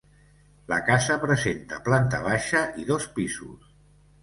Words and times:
La 0.71 0.79
casa 0.87 1.17
presenta 1.25 1.79
planta 1.91 2.23
baixa 2.29 2.65
i 2.85 2.89
dos 2.91 3.09
pisos. 3.21 3.73